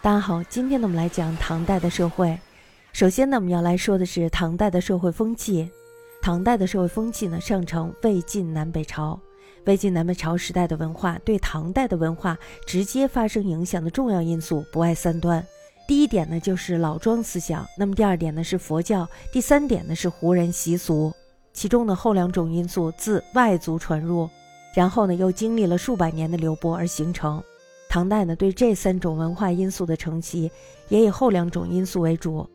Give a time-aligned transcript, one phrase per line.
[0.00, 2.38] 大家好，今天呢，我们来讲唐代的社会。
[2.92, 5.68] 首先呢，我们要来说的是唐代的社会风气。
[6.22, 9.18] 唐代的社会风气呢，上承魏晋南北朝。
[9.64, 15.44] 魏晋南北朝时代的文化对唐代的文化直接发生影响的重要因素不外三端。
[15.88, 21.12] 第一点呢，就是老庄思想；那么第二点呢，是佛教；第三点呢，是胡人习俗。
[21.52, 24.30] 其中的后两种因素自外族传入，
[24.76, 27.42] 然后呢，又经历了数百年的流播而形成。
[27.88, 30.50] 唐代呢，对这三种文化因素的承袭，
[30.88, 32.46] 也以后两种因素为主。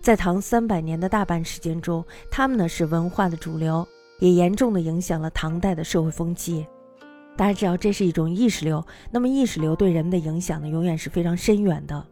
[0.00, 3.86] 在唐三百年的大半时间中，他们呢是文化的主流，
[4.20, 6.66] 也严重的影响了唐代的社会风气。
[7.36, 12.06] 大家知道，这是一种意识流，那么意识流对人们的影响呢，永远是非常深远的。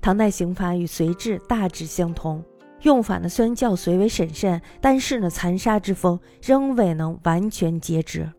[0.00, 2.42] 唐代刑法与隋制大致相同，
[2.82, 8.32] 用法呢虽然较隋为审慎，但是呢残杀之风仍未能完全截止。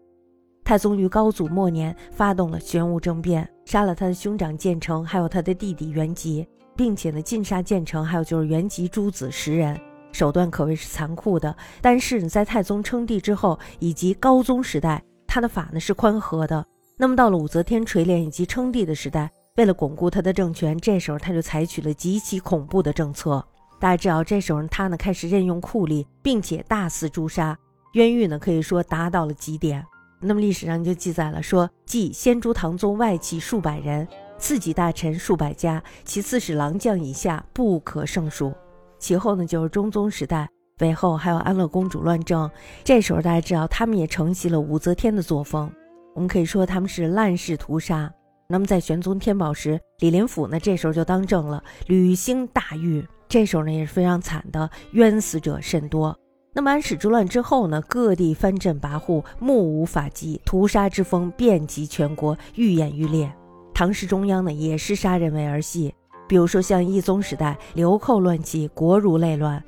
[0.68, 6.46] 太宗于高祖末年发动了玄武政变，杀了他的兄长建成，还有他的弟弟元吉，
[6.76, 9.80] 并且呢尽杀建成，还有就是元吉诸子十人，
[10.12, 11.56] 手段可谓是残酷的。
[11.80, 16.66] 但是呢在太宗称帝之后，以及高宗时代，他的法呢是宽和的。
[16.98, 23.42] 那么到了武则天垂帘以及称帝的时代，为了巩固他的政权，这时候他就采取了极其恐怖的政策。
[23.80, 27.58] 大家知道，这时候他呢开始任用酷吏，并且大肆诛杀，
[27.94, 29.82] 冤狱呢可以说达到了极点。
[30.20, 38.54] 那么历史上就记载了说，继先诛唐宗外戚数百人，次级大臣数百家，其次是郎将以下不可胜数。
[38.98, 42.50] 其后呢，就是中宗时代，韦后还有安乐公主乱政。
[42.84, 45.72] 这时候大家知道，他们也承袭了武则天的作风。
[46.16, 48.12] 我们可以说他们是滥世屠杀。
[48.50, 53.06] 那么在玄宗天宝时，李林甫呢这时候就当政了，屡兴大狱。
[53.30, 56.18] 这时候呢也是非常惨的，冤死者甚多。
[56.58, 63.32] 那么安史之乱之后呢，各地藩镇跋扈，目无法纪，屠杀之风遍及全国，愈演愈烈。
[63.76, 65.94] 唐室中央呢，也是杀人为儿戏。
[66.28, 69.64] 比如说像懿宗时代，流寇乱起，国如内乱。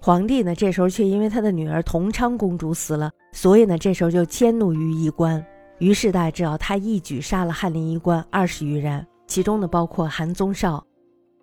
[0.00, 5.44] 皇帝呢，这时候却因为他的女儿同昌公主死了，所以呢，这时候就迁怒于衣冠。
[5.78, 10.82] 于是大家知道，他一举杀了翰林衣冠二十余人，其中呢，包括韩宗绍，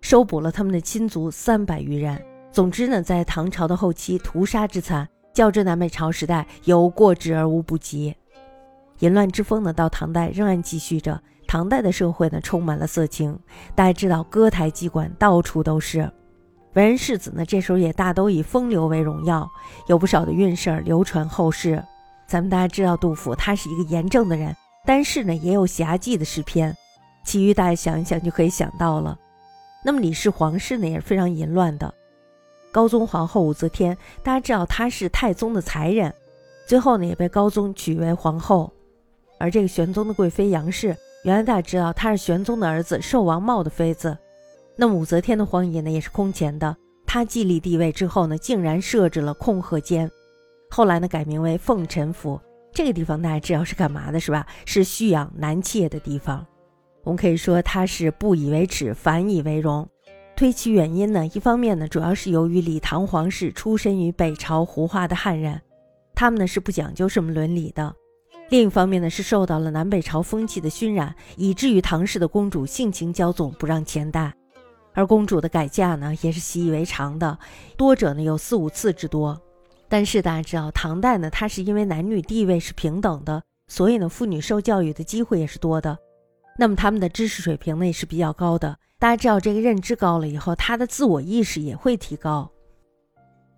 [0.00, 2.20] 收捕了他们的亲族三百余人。
[2.58, 8.12] 总之呢，在唐朝的后期，屠杀之惨，较之南北朝时代有过之而无不及。
[8.98, 11.22] 淫乱之风呢，到唐代仍然继续着。
[11.46, 13.38] 唐代的社会呢，充满了色情，
[13.76, 16.10] 大家知道，歌台妓馆到处都是。
[16.72, 19.48] 文人士子呢，这时候也大都以风流为荣耀，
[19.86, 21.80] 有不少的韵事儿流传后世。
[22.26, 24.52] 咱们大家知道，杜甫他是一个严正的人，
[24.84, 26.76] 但是呢，也有侠妓的诗篇。
[27.22, 29.16] 其余大家想一想就可以想到了。
[29.84, 31.94] 那么李氏皇室呢，也是非常淫乱的。
[32.70, 36.12] 高宗皇后武则天，大家知道她是太宗的才人，
[36.66, 38.72] 最后呢也被高宗娶为皇后。
[39.38, 44.16] 而这个玄宗的贵妃杨氏，原来大家知道她是玄宗的儿子寿王茂的妃子。
[44.76, 46.76] 那武则天的荒野呢也是空前的，
[47.06, 50.10] 她继立帝位之后呢，竟然设置了控鹤监，
[50.70, 52.40] 后来呢改名为凤宸府。
[52.72, 54.46] 这个地方大家知道是干嘛的，是吧？
[54.66, 56.46] 是蓄养男妾的地方。
[57.02, 59.88] 我们可以说她是不以为耻，反以为荣。
[60.38, 65.60] 推其原因呢，一方面呢，主要是由于李唐皇室出身于北朝胡化的汉人，
[66.14, 67.92] 他们呢是不讲究什么伦理的；
[68.48, 74.32] 另一方面呢，是受到了南北朝风气的熏染，以至于唐氏的公主性情骄纵，不让钱带，
[74.94, 77.36] 而公主的改嫁呢，也是习以为常的，
[77.76, 79.36] 多者呢有四五次之多。
[79.88, 85.98] 但是大家知道，唐代呢，它是因为男女地位是平等的，所以呢，妇女受教育的机会也是多的，
[86.56, 88.78] 那么他们的知识水平呢也是比较高的。
[89.00, 92.50] 大家知道，这个认知高了以后，他的自我意识也会提高。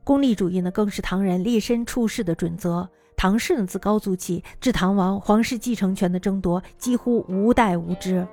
[0.05, 2.87] 功利主义呢，更是唐人立身处世的准则。
[3.17, 8.27] 唐氏呢，自高祖起至唐王，皇室继承权的争夺几乎无代无之，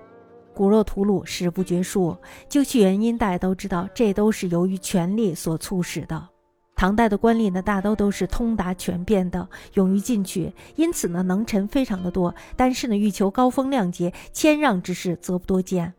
[0.53, 2.17] 骨肉屠戮，史不绝数。
[2.50, 6.28] 究其原因，大家都知道，这都是由于权力所促使的。
[6.75, 12.35] 唐代的官吏呢，大都都是通达权变的，勇于进取，因此呢，能臣非常的多。
[12.57, 15.94] 但是呢，欲求高风亮节、谦让之事，则不多见。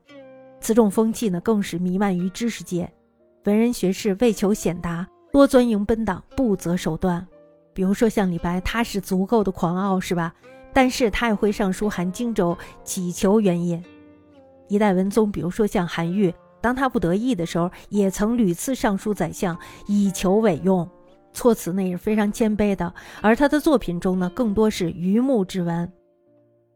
[0.60, 2.90] 此种风气呢，更是弥漫于知识界，
[3.44, 7.26] 文人学士为求显达，多钻营奔党，不择手段。
[7.72, 10.34] 比如说像李白，他是足够的狂傲，是吧？
[10.74, 13.82] 但是他也会上书函荆州，乞求援引。
[14.68, 19.56] 一代文宗，比如说像韩愈，当他不得意的时候，也曾屡次上书宰相，
[19.86, 20.88] 以求委用。
[21.32, 22.92] 措辞呢也是非常谦卑的，
[23.22, 25.90] 而他的作品中呢，更多是愚目之文。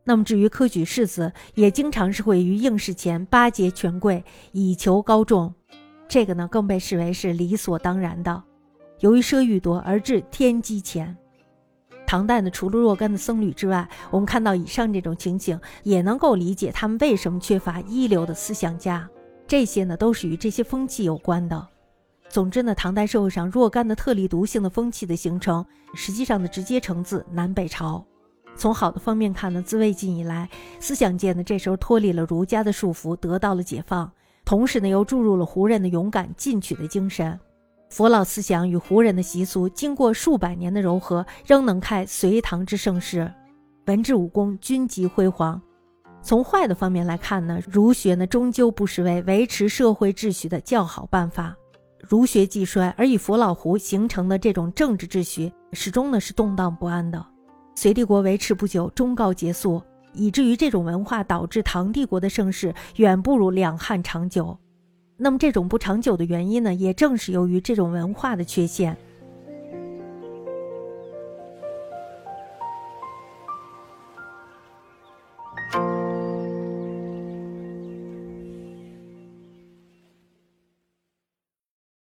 [0.04, 5.54] 那么至于科举士子，也经常是会于应试前巴结权贵，以求高中，
[6.08, 8.42] 这个呢更被视为是理所当然的。
[9.00, 11.16] 由于奢欲多而致天机前。
[12.06, 19.08] 唐代呢，除了若干的僧侣之外，我们看到以上这种情形，也能够理解他们为什么缺乏一流的思想家。
[19.46, 21.68] 这些呢都是与这些风气有关的。
[22.28, 25.64] 总之呢，唐代社会上若干的特立独行的风气的形成，
[25.94, 28.04] 实际上呢直接承自南北朝。
[28.54, 34.10] 从好的方面看呢，自魏晋以来，思想界呢这时候脱离了儒家的束缚，得到了解放，
[34.44, 37.38] 同时呢又注入了胡人的勇敢进取的精神。
[37.88, 43.30] 佛老思想与胡人的习俗经过数百年的糅合，仍能开隋唐之盛世，
[43.86, 45.60] 文治武功均极辉煌。
[46.22, 51.54] 从坏的方面来看呢，儒学呢终究不失为维持社会秩序的较好办法。
[51.98, 57.26] 儒学既衰，而以佛老胡形成的这种政治秩序，始终呢是动荡不安的。
[57.74, 59.82] 隋帝国维持不久，终告结束，
[60.12, 64.56] 以至于这种文化导致唐帝国的盛世远不如两汉长久。
[65.16, 68.96] 那么这种不长久的原因呢，也正是由于这种文化的缺陷。